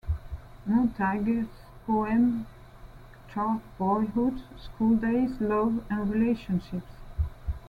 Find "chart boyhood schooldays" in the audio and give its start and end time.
3.31-5.39